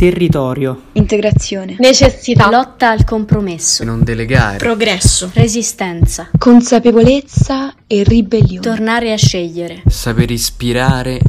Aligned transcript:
Territorio. 0.00 0.84
Integrazione. 0.92 1.76
Necessità. 1.78 2.48
Lotta 2.48 2.88
al 2.88 3.04
compromesso. 3.04 3.84
Non 3.84 4.02
delegare. 4.02 4.56
Progresso. 4.56 5.30
Resistenza. 5.34 6.30
Consapevolezza 6.38 7.74
e 7.86 8.02
ribellione. 8.02 8.60
Tornare 8.60 9.12
a 9.12 9.16
scegliere. 9.18 9.82
Saper 9.86 10.30
ispirare 10.30 11.20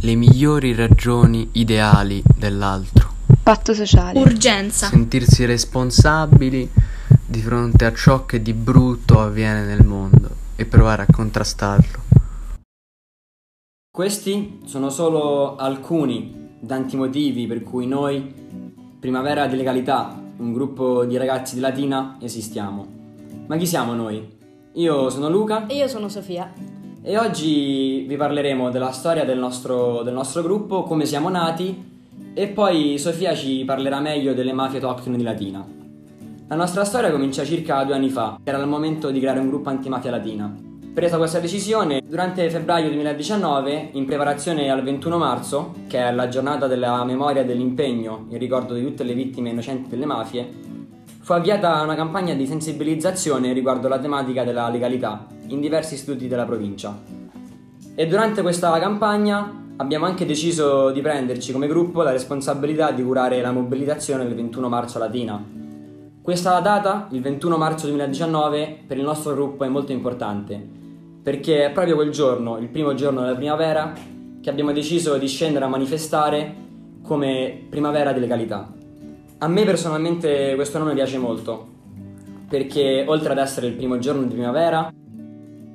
le 0.00 0.14
migliori 0.16 0.74
ragioni 0.74 1.50
ideali 1.52 2.20
dell'altro. 2.36 3.08
Patto 3.40 3.72
sociale. 3.72 4.18
Urgenza. 4.18 4.88
Sentirsi 4.88 5.44
responsabili 5.44 6.68
di 7.24 7.40
fronte 7.40 7.84
a 7.84 7.94
ciò 7.94 8.26
che 8.26 8.42
di 8.42 8.52
brutto 8.52 9.20
avviene 9.20 9.64
nel 9.64 9.84
mondo 9.84 10.28
e 10.56 10.64
provare 10.64 11.02
a 11.02 11.06
contrastarlo. 11.08 12.00
Questi 13.92 14.58
sono 14.64 14.90
solo 14.90 15.54
alcuni 15.54 16.41
tanti 16.66 16.96
motivi 16.96 17.46
per 17.46 17.62
cui 17.62 17.86
noi, 17.86 18.32
Primavera 18.98 19.46
di 19.46 19.56
Legalità, 19.56 20.20
un 20.36 20.52
gruppo 20.52 21.04
di 21.04 21.16
ragazzi 21.16 21.54
di 21.54 21.60
Latina, 21.60 22.16
esistiamo. 22.20 22.86
Ma 23.46 23.56
chi 23.56 23.66
siamo 23.66 23.94
noi? 23.94 24.40
Io 24.74 25.10
sono 25.10 25.28
Luca 25.28 25.66
E 25.66 25.76
io 25.76 25.88
sono 25.88 26.08
Sofia. 26.08 26.52
e 27.02 27.18
oggi 27.18 28.04
vi 28.06 28.16
parleremo 28.16 28.70
della 28.70 28.92
storia 28.92 29.24
del 29.24 29.38
nostro, 29.38 30.02
del 30.02 30.14
nostro 30.14 30.42
gruppo, 30.42 30.84
come 30.84 31.04
siamo 31.04 31.28
nati 31.28 31.90
e 32.32 32.46
poi 32.48 32.98
Sofia 32.98 33.34
ci 33.34 33.64
parlerà 33.64 34.00
meglio 34.00 34.32
delle 34.32 34.52
mafie 34.52 34.80
autoctone 34.80 35.16
di 35.16 35.22
Latina. 35.22 35.66
La 36.48 36.56
nostra 36.56 36.84
storia 36.84 37.10
comincia 37.10 37.44
circa 37.44 37.82
due 37.84 37.94
anni 37.94 38.08
fa, 38.08 38.38
era 38.44 38.58
il 38.58 38.68
momento 38.68 39.10
di 39.10 39.20
creare 39.20 39.40
un 39.40 39.48
gruppo 39.48 39.68
antimafia 39.68 40.10
latina. 40.10 40.54
Presa 40.92 41.16
questa 41.16 41.38
decisione, 41.38 42.02
durante 42.06 42.50
febbraio 42.50 42.90
2019, 42.90 43.92
in 43.92 44.04
preparazione 44.04 44.70
al 44.70 44.82
21 44.82 45.16
marzo, 45.16 45.72
che 45.88 45.98
è 45.98 46.12
la 46.12 46.28
giornata 46.28 46.66
della 46.66 47.02
memoria 47.04 47.40
e 47.40 47.44
dell'impegno 47.46 48.26
in 48.28 48.36
ricordo 48.36 48.74
di 48.74 48.84
tutte 48.84 49.02
le 49.02 49.14
vittime 49.14 49.48
innocenti 49.48 49.88
delle 49.88 50.04
mafie, 50.04 50.46
fu 51.22 51.32
avviata 51.32 51.80
una 51.80 51.94
campagna 51.94 52.34
di 52.34 52.46
sensibilizzazione 52.46 53.54
riguardo 53.54 53.88
la 53.88 53.98
tematica 53.98 54.44
della 54.44 54.68
legalità 54.68 55.26
in 55.46 55.60
diversi 55.60 55.94
istituti 55.94 56.28
della 56.28 56.44
provincia. 56.44 56.94
E 57.94 58.06
durante 58.06 58.42
questa 58.42 58.78
campagna 58.78 59.50
abbiamo 59.78 60.04
anche 60.04 60.26
deciso 60.26 60.90
di 60.90 61.00
prenderci 61.00 61.52
come 61.52 61.68
gruppo 61.68 62.02
la 62.02 62.12
responsabilità 62.12 62.90
di 62.90 63.02
curare 63.02 63.40
la 63.40 63.50
mobilitazione 63.50 64.24
del 64.24 64.34
21 64.34 64.68
marzo 64.68 64.98
Latina. 64.98 65.42
Questa 66.20 66.60
data, 66.60 67.08
il 67.12 67.22
21 67.22 67.56
marzo 67.56 67.86
2019, 67.86 68.84
per 68.86 68.98
il 68.98 69.04
nostro 69.04 69.32
gruppo 69.32 69.64
è 69.64 69.68
molto 69.68 69.92
importante 69.92 70.80
perché 71.22 71.66
è 71.66 71.70
proprio 71.70 71.94
quel 71.94 72.10
giorno, 72.10 72.58
il 72.58 72.68
primo 72.68 72.94
giorno 72.94 73.20
della 73.20 73.36
primavera, 73.36 73.92
che 74.40 74.50
abbiamo 74.50 74.72
deciso 74.72 75.16
di 75.18 75.28
scendere 75.28 75.64
a 75.64 75.68
manifestare 75.68 76.54
come 77.02 77.66
primavera 77.70 78.12
di 78.12 78.20
legalità. 78.20 78.72
A 79.38 79.48
me 79.48 79.64
personalmente 79.64 80.54
questo 80.56 80.78
nome 80.78 80.94
piace 80.94 81.18
molto, 81.18 81.68
perché 82.48 83.04
oltre 83.06 83.32
ad 83.32 83.38
essere 83.38 83.68
il 83.68 83.74
primo 83.74 83.98
giorno 83.98 84.22
di 84.22 84.34
primavera, 84.34 84.92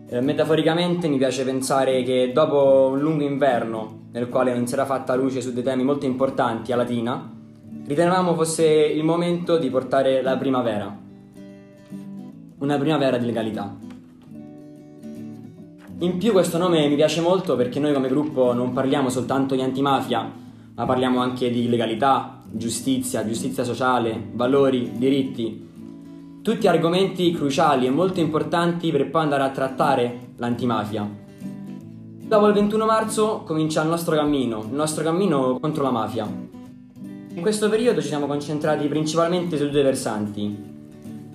eh, 0.10 0.22
metaforicamente 0.22 1.08
mi 1.08 1.18
piace 1.18 1.44
pensare 1.44 2.04
che 2.04 2.32
dopo 2.34 2.90
un 2.92 3.00
lungo 3.00 3.24
inverno, 3.24 4.08
nel 4.12 4.30
quale 4.30 4.54
non 4.54 4.68
si 4.68 4.74
era 4.74 4.86
fatta 4.86 5.16
luce 5.16 5.42
su 5.42 5.54
dei 5.54 5.64
temi 5.64 5.84
molto 5.84 6.06
importanti 6.06 6.72
a 6.72 6.76
Latina, 6.76 7.30
ritenevamo 7.86 8.36
fosse 8.36 8.66
il 8.66 9.04
momento 9.04 9.58
di 9.58 9.70
portare 9.70 10.22
la 10.22 10.36
primavera, 10.38 10.98
una 12.60 12.78
primavera 12.78 13.18
di 13.18 13.26
legalità. 13.26 13.87
In 16.00 16.20
più 16.20 16.32
questo 16.32 16.60
nome 16.60 16.88
mi 16.88 16.96
piace 16.96 17.22
molto 17.22 17.56
perché 17.56 17.80
noi 17.80 17.92
come 17.92 18.08
gruppo 18.08 18.54
non 18.54 18.72
parliamo 18.72 19.10
soltanto 19.10 19.56
di 19.56 19.64
antimafia, 19.64 20.32
ma 20.76 20.86
parliamo 20.86 21.20
anche 21.20 21.50
di 21.50 21.68
legalità, 21.68 22.44
giustizia, 22.52 23.26
giustizia 23.26 23.64
sociale, 23.64 24.30
valori, 24.34 24.92
diritti. 24.96 26.40
Tutti 26.44 26.68
argomenti 26.68 27.32
cruciali 27.32 27.88
e 27.88 27.90
molto 27.90 28.20
importanti 28.20 28.92
per 28.92 29.10
poi 29.10 29.24
andare 29.24 29.42
a 29.42 29.50
trattare 29.50 30.34
l'antimafia. 30.36 31.10
Dopo 32.28 32.46
il 32.46 32.54
21 32.54 32.86
marzo 32.86 33.42
comincia 33.44 33.82
il 33.82 33.90
nostro 33.90 34.16
cammino, 34.16 34.66
il 34.70 34.76
nostro 34.76 35.04
cammino 35.04 35.58
contro 35.60 35.82
la 35.82 35.92
mafia. 35.92 36.28
In 37.34 37.42
questo 37.42 37.70
periodo 37.70 38.02
ci 38.02 38.08
siamo 38.10 38.28
concentrati 38.28 38.88
principalmente 38.88 39.58
su 39.58 39.68
due 39.68 39.82
versanti, 39.82 40.77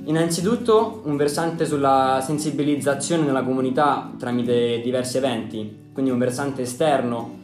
Innanzitutto 0.05 1.03
un 1.05 1.17
versante 1.17 1.65
sulla 1.65 2.21
sensibilizzazione 2.25 3.23
nella 3.23 3.45
comunità 3.45 4.11
tramite 4.19 4.81
diversi 4.83 5.17
eventi, 5.19 5.91
quindi 5.93 6.11
un 6.11 6.19
versante 6.19 6.63
esterno, 6.63 7.39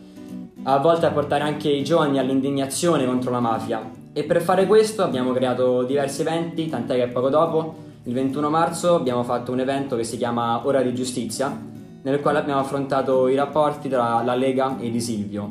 a 0.64 0.78
volte 0.78 1.06
a 1.06 1.12
portare 1.12 1.44
anche 1.44 1.68
i 1.68 1.84
giovani 1.84 2.18
all'indignazione 2.18 3.06
contro 3.06 3.30
la 3.30 3.38
mafia. 3.38 3.88
E 4.12 4.24
per 4.24 4.42
fare 4.42 4.66
questo 4.66 5.04
abbiamo 5.04 5.32
creato 5.32 5.84
diversi 5.84 6.22
eventi, 6.22 6.68
tant'è 6.68 6.96
che 6.96 7.06
poco 7.06 7.28
dopo, 7.28 7.76
il 8.02 8.12
21 8.12 8.50
marzo, 8.50 8.96
abbiamo 8.96 9.22
fatto 9.22 9.52
un 9.52 9.60
evento 9.60 9.94
che 9.94 10.02
si 10.02 10.16
chiama 10.16 10.66
Ora 10.66 10.82
di 10.82 10.92
Giustizia, 10.92 11.56
nel 12.02 12.20
quale 12.20 12.38
abbiamo 12.38 12.60
affrontato 12.60 13.28
i 13.28 13.36
rapporti 13.36 13.88
tra 13.88 14.20
la 14.24 14.34
Lega 14.34 14.78
e 14.80 14.90
di 14.90 15.00
Silvio. 15.00 15.48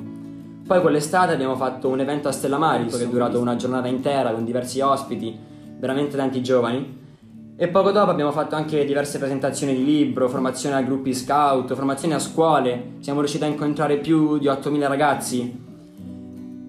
Poi 0.68 0.82
quell'estate 0.82 1.34
abbiamo 1.34 1.56
fatto 1.56 1.88
un 1.88 2.02
evento 2.02 2.28
a 2.28 2.34
Stella 2.34 2.58
Maris 2.58 2.98
che 2.98 3.06
è 3.06 3.08
durato 3.08 3.40
una 3.40 3.56
giornata 3.56 3.88
intera 3.88 4.32
con 4.32 4.44
diversi 4.44 4.82
ospiti, 4.82 5.34
veramente 5.80 6.18
tanti 6.18 6.44
giovani. 6.44 6.97
E 7.60 7.70
poco 7.70 7.90
dopo 7.90 8.12
abbiamo 8.12 8.32
fatto 8.32 8.54
anche 8.54 8.86
diverse 8.86 9.18
presentazioni 9.18 9.76
di 9.76 9.84
libro, 9.84 10.30
formazioni 10.30 10.76
a 10.76 10.84
gruppi 10.84 11.12
scout, 11.12 11.74
formazioni 11.74 12.14
a 12.14 12.20
scuole, 12.20 12.98
siamo 13.00 13.18
riusciti 13.18 13.46
a 13.46 13.48
incontrare 13.48 13.98
più 13.98 14.38
di 14.38 14.46
8.000 14.46 14.88
ragazzi. 14.88 15.66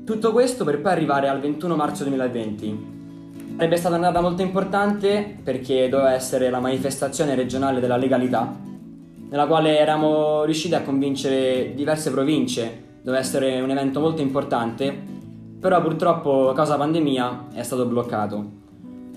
Tutto 0.06 0.32
questo 0.32 0.64
per 0.64 0.80
poi 0.80 0.92
arrivare 0.92 1.28
al 1.28 1.40
21 1.40 1.76
marzo 1.76 2.04
2020. 2.04 2.96
Sarebbe 3.56 3.76
stata 3.76 3.96
un'annata 3.96 4.22
molto 4.22 4.40
importante 4.40 5.36
perché 5.44 5.90
doveva 5.90 6.14
essere 6.14 6.48
la 6.48 6.58
manifestazione 6.58 7.34
regionale 7.34 7.80
della 7.80 7.98
legalità, 7.98 8.50
nella 9.28 9.46
quale 9.46 9.78
eravamo 9.78 10.44
riusciti 10.44 10.74
a 10.74 10.80
convincere 10.80 11.74
diverse 11.74 12.10
province, 12.10 12.84
doveva 13.02 13.22
essere 13.22 13.60
un 13.60 13.68
evento 13.68 14.00
molto 14.00 14.22
importante, 14.22 14.98
però 15.60 15.82
purtroppo 15.82 16.48
a 16.48 16.54
causa 16.54 16.78
pandemia 16.78 17.48
è 17.52 17.62
stato 17.62 17.84
bloccato. 17.84 18.67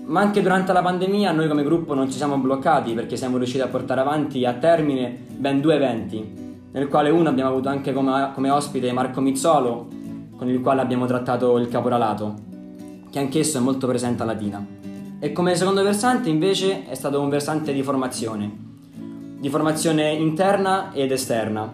Ma 0.04 0.20
anche 0.20 0.42
durante 0.42 0.72
la 0.72 0.82
pandemia 0.82 1.30
noi 1.32 1.48
come 1.48 1.62
gruppo 1.62 1.94
non 1.94 2.10
ci 2.10 2.16
siamo 2.16 2.36
bloccati 2.36 2.92
perché 2.92 3.16
siamo 3.16 3.36
riusciti 3.36 3.62
a 3.62 3.68
portare 3.68 4.00
avanti 4.00 4.44
a 4.44 4.54
termine 4.54 5.16
ben 5.28 5.60
due 5.60 5.76
eventi, 5.76 6.60
nel 6.72 6.88
quale 6.88 7.10
uno 7.10 7.28
abbiamo 7.28 7.50
avuto 7.50 7.68
anche 7.68 7.92
come, 7.92 8.32
come 8.34 8.50
ospite 8.50 8.92
Marco 8.92 9.20
Mizzolo, 9.20 9.86
con 10.36 10.48
il 10.48 10.60
quale 10.60 10.80
abbiamo 10.80 11.06
trattato 11.06 11.56
il 11.58 11.68
caporalato, 11.68 12.34
che 13.10 13.18
anch'esso 13.20 13.58
è 13.58 13.60
molto 13.60 13.86
presente 13.86 14.22
a 14.22 14.26
Latina. 14.26 14.66
E 15.20 15.32
come 15.32 15.54
secondo 15.54 15.84
versante 15.84 16.28
invece 16.28 16.84
è 16.88 16.94
stato 16.94 17.20
un 17.20 17.28
versante 17.28 17.72
di 17.72 17.82
formazione, 17.84 18.50
di 19.38 19.48
formazione 19.48 20.10
interna 20.10 20.92
ed 20.92 21.12
esterna. 21.12 21.72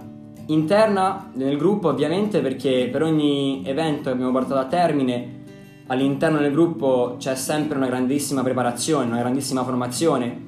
Interna 0.49 1.31
nel 1.33 1.57
gruppo 1.57 1.89
ovviamente 1.89 2.41
perché 2.41 2.89
per 2.93 3.03
ogni 3.03 3.63
evento 3.65 4.05
che 4.05 4.11
abbiamo 4.11 4.33
portato 4.33 4.61
a 4.61 4.67
termine 4.67 5.38
all'interno 5.89 6.39
del 6.39 6.53
gruppo 6.53 7.17
c'è 7.19 7.35
sempre 7.35 7.77
una 7.77 7.87
grandissima 7.87 8.43
preparazione, 8.43 9.07
una 9.07 9.19
grandissima 9.19 9.65
formazione. 9.65 10.47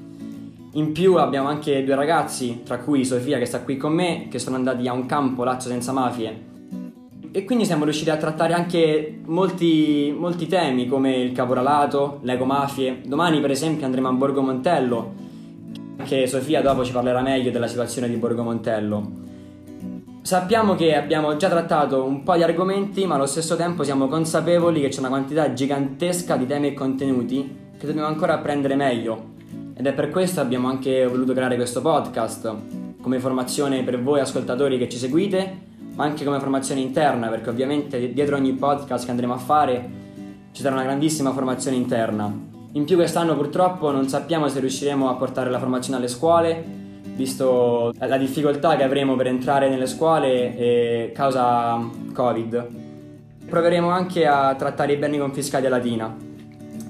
In 0.74 0.92
più 0.92 1.16
abbiamo 1.16 1.48
anche 1.48 1.82
due 1.82 1.94
ragazzi, 1.94 2.60
tra 2.64 2.78
cui 2.78 3.04
Sofia 3.04 3.38
che 3.38 3.46
sta 3.46 3.62
qui 3.62 3.76
con 3.76 3.92
me, 3.92 4.28
che 4.30 4.38
sono 4.38 4.56
andati 4.56 4.86
a 4.86 4.92
un 4.92 5.06
campo 5.06 5.42
Lazio 5.42 5.70
senza 5.70 5.92
mafie. 5.92 6.48
E 7.32 7.44
quindi 7.44 7.64
siamo 7.64 7.84
riusciti 7.84 8.10
a 8.10 8.16
trattare 8.16 8.52
anche 8.52 9.20
molti, 9.24 10.14
molti 10.16 10.46
temi 10.46 10.86
come 10.86 11.16
il 11.16 11.32
caporalato, 11.32 12.18
l'ecomafie. 12.22 13.00
Domani 13.04 13.40
per 13.40 13.50
esempio 13.50 13.86
andremo 13.86 14.08
a 14.08 14.12
Borgo 14.12 14.42
Montello, 14.42 15.14
che 16.04 16.26
Sofia 16.26 16.60
dopo 16.60 16.84
ci 16.84 16.92
parlerà 16.92 17.20
meglio 17.20 17.50
della 17.50 17.66
situazione 17.66 18.08
di 18.08 18.16
Borgo 18.16 18.42
Montello. 18.42 19.28
Sappiamo 20.30 20.76
che 20.76 20.94
abbiamo 20.94 21.36
già 21.36 21.48
trattato 21.48 22.04
un 22.04 22.22
po' 22.22 22.36
di 22.36 22.44
argomenti, 22.44 23.04
ma 23.04 23.16
allo 23.16 23.26
stesso 23.26 23.56
tempo 23.56 23.82
siamo 23.82 24.06
consapevoli 24.06 24.80
che 24.80 24.86
c'è 24.86 25.00
una 25.00 25.08
quantità 25.08 25.52
gigantesca 25.52 26.36
di 26.36 26.46
temi 26.46 26.68
e 26.68 26.72
contenuti 26.72 27.72
che 27.76 27.84
dobbiamo 27.84 28.06
ancora 28.06 28.34
apprendere 28.34 28.76
meglio. 28.76 29.30
Ed 29.74 29.84
è 29.84 29.92
per 29.92 30.08
questo 30.10 30.36
che 30.36 30.46
abbiamo 30.46 30.68
anche 30.68 31.04
voluto 31.04 31.32
creare 31.32 31.56
questo 31.56 31.80
podcast, 31.80 32.54
come 33.00 33.18
formazione 33.18 33.82
per 33.82 34.00
voi 34.00 34.20
ascoltatori 34.20 34.78
che 34.78 34.88
ci 34.88 34.98
seguite, 34.98 35.62
ma 35.96 36.04
anche 36.04 36.24
come 36.24 36.38
formazione 36.38 36.80
interna, 36.80 37.26
perché 37.26 37.50
ovviamente 37.50 38.12
dietro 38.12 38.36
ogni 38.36 38.52
podcast 38.52 39.06
che 39.06 39.10
andremo 39.10 39.34
a 39.34 39.38
fare 39.38 39.90
ci 40.52 40.62
sarà 40.62 40.76
una 40.76 40.84
grandissima 40.84 41.32
formazione 41.32 41.76
interna. 41.76 42.32
In 42.74 42.84
più 42.84 42.94
quest'anno 42.94 43.34
purtroppo 43.34 43.90
non 43.90 44.06
sappiamo 44.06 44.46
se 44.46 44.60
riusciremo 44.60 45.10
a 45.10 45.14
portare 45.16 45.50
la 45.50 45.58
formazione 45.58 45.98
alle 45.98 46.06
scuole 46.06 46.79
visto 47.20 47.92
la 47.98 48.16
difficoltà 48.16 48.76
che 48.76 48.82
avremo 48.82 49.14
per 49.14 49.26
entrare 49.26 49.68
nelle 49.68 49.86
scuole 49.86 50.56
eh, 50.56 51.12
causa 51.14 51.78
Covid. 52.14 52.68
Proveremo 53.46 53.90
anche 53.90 54.26
a 54.26 54.54
trattare 54.54 54.94
i 54.94 54.96
beni 54.96 55.18
confiscati 55.18 55.66
a 55.66 55.68
Latina. 55.68 56.16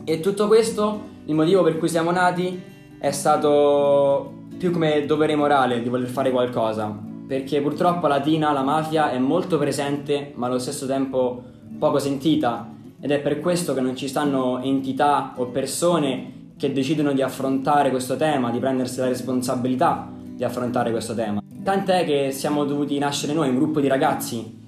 E 0.05 0.21
tutto 0.21 0.47
questo, 0.47 1.01
il 1.25 1.35
motivo 1.35 1.65
per 1.65 1.79
cui 1.79 1.89
siamo 1.89 2.13
nati, 2.13 2.63
è 3.01 3.11
stato 3.11 4.33
più 4.57 4.71
come 4.71 5.05
dovere 5.05 5.35
morale 5.35 5.83
di 5.83 5.89
voler 5.89 6.09
fare 6.09 6.31
qualcosa. 6.31 6.97
Perché 7.27 7.61
purtroppo 7.61 8.07
a 8.07 8.11
Latina 8.11 8.53
la 8.53 8.63
mafia 8.63 9.11
è 9.11 9.19
molto 9.19 9.59
presente, 9.59 10.33
ma 10.37 10.47
allo 10.47 10.61
stesso 10.61 10.87
tempo 10.87 11.43
poco 11.77 11.99
sentita. 11.99 12.69
ed 13.03 13.11
è 13.11 13.19
per 13.19 13.41
questo 13.41 13.73
che 13.73 13.81
non 13.81 13.97
ci 13.97 14.07
stanno 14.07 14.61
entità 14.63 15.33
o 15.37 15.47
persone 15.47 16.53
che 16.59 16.71
decidono 16.71 17.13
di 17.13 17.23
affrontare 17.23 17.89
questo 17.89 18.17
tema, 18.17 18.51
di 18.51 18.59
prendersi 18.59 19.01
la 19.01 19.09
responsabilità 19.09 20.19
di 20.41 20.47
affrontare 20.47 20.91
questo 20.91 21.15
tema. 21.15 21.43
Tant'è 21.63 22.07
che 22.07 22.31
siamo 22.31 22.65
dovuti 22.65 22.99
nascere 22.99 23.35
noi, 23.35 23.51
un 23.51 23.57
gruppo 23.57 23.79
di 23.79 23.89
ragazzi. 23.89 24.59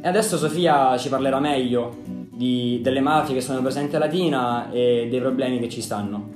E 0.00 0.08
adesso 0.08 0.38
Sofia 0.38 0.96
ci 0.96 1.10
parlerà 1.10 1.38
meglio 1.38 1.98
di, 2.30 2.80
delle 2.82 3.00
mafie 3.00 3.34
che 3.34 3.42
sono 3.42 3.60
presenti 3.60 3.94
a 3.94 3.98
Latina 3.98 4.70
e 4.70 5.08
dei 5.10 5.20
problemi 5.20 5.60
che 5.60 5.68
ci 5.68 5.82
stanno. 5.82 6.30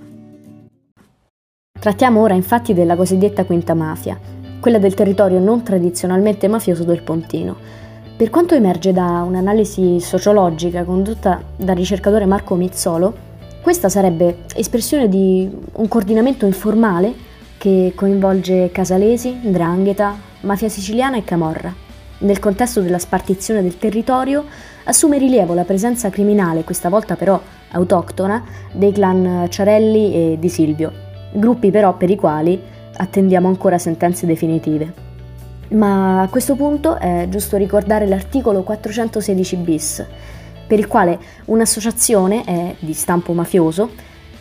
Trattiamo 1.81 2.21
ora 2.21 2.35
infatti 2.35 2.75
della 2.75 2.97
cosiddetta 2.97 3.47
quinta 3.47 3.73
mafia, 3.73 4.21
quella 4.61 4.79
del 4.79 4.93
territorio 4.93 5.39
non 5.39 5.63
tradizionalmente 5.63 6.47
mafioso 6.47 6.85
del 6.85 7.03
Pontino. 7.03 7.57
Per 8.15 8.29
quanto 8.29 8.55
emerge 8.55 8.93
da 8.93 9.23
un'analisi 9.23 10.01
sociologica 10.01 10.85
condotta 10.85 11.43
dal 11.57 11.77
ricercatore 11.77 12.27
Marco 12.27 12.55
Mizzolo, 12.57 13.25
questa 13.63 13.89
sarebbe 13.89 14.45
espressione 14.55 15.09
di 15.09 15.51
un 15.73 15.89
coordinamento 15.89 16.45
informale 16.45 17.25
che 17.59 17.93
coinvolge 17.95 18.71
casalesi, 18.73 19.39
drangheta, 19.43 20.17
mafia 20.41 20.69
siciliana 20.69 21.17
e 21.17 21.25
camorra. 21.25 21.75
Nel 22.19 22.39
contesto 22.39 22.81
della 22.81 22.99
spartizione 22.99 23.63
del 23.63 23.79
territorio 23.79 24.45
assume 24.85 25.19
rilievo 25.19 25.53
la 25.55 25.65
presenza 25.65 26.09
criminale, 26.09 26.65
questa 26.65 26.89
volta 26.89 27.17
però 27.17 27.41
autoctona, 27.73 28.43
dei 28.73 28.93
clan 28.93 29.47
Ciarelli 29.51 30.15
e 30.15 30.37
di 30.39 30.49
Silvio, 30.49 30.93
gruppi 31.33 31.71
però 31.71 31.95
per 31.97 32.11
i 32.11 32.17
quali 32.17 32.59
attendiamo 32.97 33.49
ancora 33.49 33.79
sentenze 33.79 34.25
definitive. 34.25 35.05
Ma 35.69 36.23
a 36.23 36.29
questo 36.29 36.55
punto 36.55 36.97
è 36.99 37.27
giusto 37.29 37.57
ricordare 37.57 38.07
l'articolo 38.07 38.63
416 38.63 39.57
bis, 39.57 40.07
per 40.67 40.79
il 40.79 40.87
quale 40.87 41.19
un'associazione 41.47 42.45
è 42.45 42.75
di 42.79 42.93
stampo 42.93 43.33
mafioso 43.33 43.91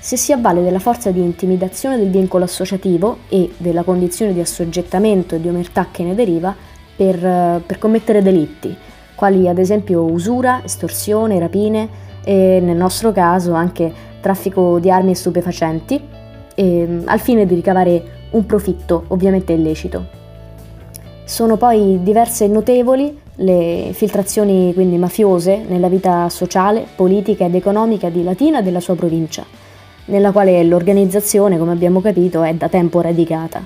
se 0.05 0.17
si 0.17 0.31
avvale 0.31 0.61
della 0.61 0.77
forza 0.77 1.09
di 1.09 1.19
intimidazione 1.19 1.97
del 1.97 2.11
vincolo 2.11 2.43
associativo 2.43 3.21
e 3.27 3.49
della 3.57 3.81
condizione 3.81 4.33
di 4.33 4.39
assoggettamento 4.39 5.33
e 5.33 5.41
di 5.41 5.49
omertà 5.49 5.87
che 5.89 6.03
ne 6.03 6.13
deriva 6.13 6.55
per, 6.95 7.17
per 7.65 7.79
commettere 7.79 8.21
delitti, 8.21 8.77
quali 9.15 9.47
ad 9.47 9.57
esempio 9.57 10.03
usura, 10.03 10.61
estorsione, 10.63 11.39
rapine 11.39 11.89
e 12.23 12.59
nel 12.61 12.77
nostro 12.77 13.11
caso 13.11 13.53
anche 13.53 13.91
traffico 14.21 14.77
di 14.77 14.91
armi 14.91 15.09
e 15.09 15.15
stupefacenti, 15.15 15.99
e, 16.53 17.01
al 17.05 17.19
fine 17.19 17.47
di 17.47 17.55
ricavare 17.55 18.03
un 18.29 18.45
profitto 18.45 19.05
ovviamente 19.07 19.53
illecito. 19.53 20.05
Sono 21.23 21.57
poi 21.57 21.97
diverse 22.03 22.45
e 22.45 22.47
notevoli 22.47 23.21
le 23.37 23.89
filtrazioni 23.91 24.71
quindi 24.75 24.97
mafiose 24.97 25.63
nella 25.67 25.89
vita 25.89 26.29
sociale, 26.29 26.85
politica 26.95 27.45
ed 27.45 27.55
economica 27.55 28.09
di 28.09 28.23
Latina 28.23 28.59
e 28.59 28.61
della 28.61 28.79
sua 28.79 28.93
provincia, 28.93 29.63
nella 30.05 30.31
quale 30.31 30.63
l'organizzazione, 30.63 31.57
come 31.57 31.71
abbiamo 31.71 32.01
capito, 32.01 32.43
è 32.43 32.53
da 32.53 32.69
tempo 32.69 33.01
radicata. 33.01 33.63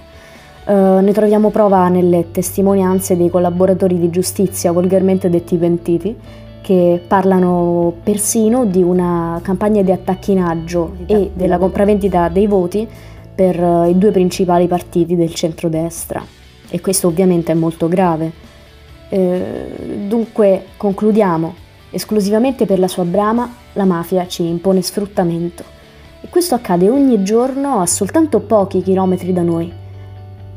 Uh, 0.66 1.00
ne 1.00 1.12
troviamo 1.14 1.50
prova 1.50 1.88
nelle 1.88 2.32
testimonianze 2.32 3.18
dei 3.18 3.30
collaboratori 3.30 3.98
di 3.98 4.10
giustizia, 4.10 4.72
volgarmente 4.72 5.30
detti 5.30 5.58
pentiti, 5.58 6.16
che 6.62 7.02
parlano 7.08 7.94
persino 8.04 8.66
di 8.66 8.84
una 8.84 9.40
campagna 9.42 9.82
di 9.82 9.92
attacchinaggio 9.92 10.98
e 11.08 11.32
della 11.34 11.58
compravendita 11.58 12.30
dei 12.30 12.46
voti 12.46 12.88
per 13.34 13.60
uh, 13.60 13.90
i 13.90 13.98
due 13.98 14.12
principali 14.12 14.68
partiti 14.68 15.16
del 15.16 15.34
centrodestra. 15.34 16.24
E 16.70 16.82
questo 16.82 17.08
ovviamente 17.08 17.52
è 17.52 17.56
molto 17.56 17.88
grave 17.88 18.48
eh, 19.10 20.06
dunque 20.08 20.66
concludiamo, 20.78 21.56
esclusivamente 21.90 22.66
per 22.66 22.80
la 22.80 22.88
sua 22.88 23.04
brama 23.04 23.52
la 23.74 23.86
mafia 23.86 24.28
ci 24.28 24.46
impone 24.46 24.82
sfruttamento 24.82 25.78
e 26.22 26.28
questo 26.30 26.56
accade 26.56 26.90
ogni 26.90 27.24
giorno 27.24 27.80
a 27.80 27.86
soltanto 27.86 28.40
pochi 28.40 28.82
chilometri 28.82 29.32
da 29.32 29.42
noi. 29.42 29.72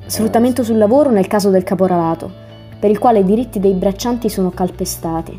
Sfruttamento 0.05 0.65
sul 0.65 0.79
lavoro 0.79 1.11
nel 1.11 1.27
caso 1.29 1.51
del 1.51 1.63
caporalato, 1.63 2.31
per 2.79 2.91
il 2.91 2.99
quale 2.99 3.21
i 3.21 3.25
diritti 3.25 3.61
dei 3.61 3.75
braccianti 3.75 4.29
sono 4.29 4.51
calpestati. 4.51 5.39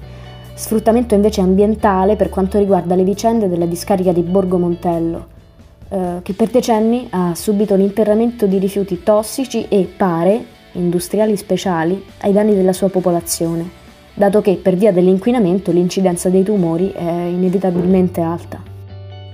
Sfruttamento 0.55 1.13
invece 1.13 1.41
ambientale 1.41 2.15
per 2.15 2.29
quanto 2.29 2.57
riguarda 2.57 2.95
le 2.95 3.03
vicende 3.03 3.49
della 3.49 3.65
discarica 3.65 4.13
di 4.13 4.21
Borgo 4.21 4.57
Montello, 4.57 5.27
eh, 5.89 6.19
che 6.23 6.33
per 6.33 6.49
decenni 6.49 7.07
ha 7.09 7.35
subito 7.35 7.75
l'interramento 7.75 8.45
di 8.45 8.59
rifiuti 8.59 9.03
tossici 9.03 9.67
e 9.67 9.91
pare, 9.95 10.45
industriali 10.73 11.35
speciali 11.35 12.01
ai 12.21 12.31
danni 12.31 12.55
della 12.55 12.73
sua 12.73 12.89
popolazione, 12.89 13.69
dato 14.13 14.41
che 14.41 14.55
per 14.55 14.75
via 14.75 14.93
dell'inquinamento 14.93 15.71
l'incidenza 15.71 16.29
dei 16.29 16.43
tumori 16.43 16.91
è 16.91 17.01
inevitabilmente 17.01 18.21
alta. 18.21 18.72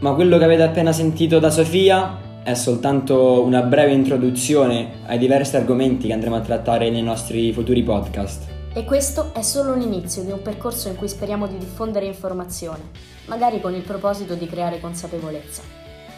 Ma 0.02 0.14
quello 0.14 0.38
che 0.38 0.46
avete 0.46 0.64
appena 0.64 0.94
sentito 0.94 1.40
da 1.40 1.50
Sofia 1.50 2.42
è 2.42 2.54
soltanto 2.54 3.44
una 3.44 3.62
breve 3.64 3.92
introduzione 3.92 5.02
ai 5.06 5.18
diversi 5.18 5.58
argomenti 5.58 6.08
che 6.08 6.14
andremo 6.14 6.38
a 6.38 6.40
trattare 6.40 6.90
nei 6.90 7.04
nostri 7.04 7.52
futuri 7.52 7.84
podcast. 7.84 8.48
E 8.72 8.86
questo 8.86 9.34
è 9.34 9.42
solo 9.42 9.76
l'inizio 9.76 10.24
di 10.24 10.32
un 10.32 10.42
percorso 10.42 10.88
in 10.88 10.96
cui 10.96 11.10
speriamo 11.10 11.48
di 11.48 11.58
diffondere 11.58 12.06
informazione, 12.06 12.80
magari 13.26 13.60
con 13.60 13.76
il 13.76 13.82
proposito 13.82 14.36
di 14.36 14.48
creare 14.48 14.80
consapevolezza. 14.80 15.64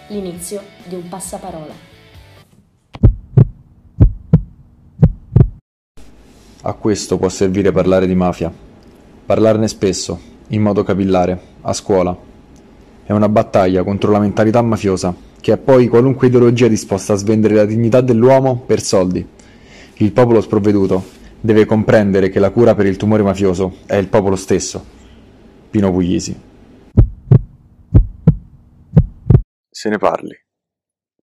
L'inizio 0.10 0.62
di 0.86 0.94
un 0.94 1.10
passaparola. 1.10 1.74
A 6.62 6.74
questo 6.74 7.18
può 7.18 7.30
servire 7.30 7.72
parlare 7.72 8.06
di 8.06 8.14
mafia. 8.14 8.54
Parlarne 9.26 9.68
spesso, 9.68 10.20
in 10.50 10.62
modo 10.62 10.84
capillare, 10.84 11.42
a 11.62 11.74
scuola. 11.74 12.30
È 13.12 13.14
una 13.14 13.28
battaglia 13.28 13.84
contro 13.84 14.10
la 14.10 14.20
mentalità 14.20 14.62
mafiosa, 14.62 15.14
che 15.42 15.52
è 15.52 15.58
poi 15.58 15.90
qualunque 15.90 16.28
ideologia 16.28 16.70
disposta 16.70 17.12
a 17.12 17.18
svendere 17.18 17.56
la 17.56 17.66
dignità 17.66 18.00
dell'uomo 18.00 18.64
per 18.66 18.82
soldi. 18.82 19.28
Il 19.96 20.14
popolo 20.14 20.40
sprovveduto 20.40 21.04
deve 21.42 21.66
comprendere 21.66 22.30
che 22.30 22.40
la 22.40 22.52
cura 22.52 22.74
per 22.74 22.86
il 22.86 22.96
tumore 22.96 23.22
mafioso 23.22 23.80
è 23.86 23.98
il 23.98 24.08
popolo 24.08 24.38
stesso. 24.38 24.82
Pino 25.70 25.92
Puglisi. 25.92 26.40
Se 29.70 29.90
ne 29.90 29.98
parli. 29.98 30.51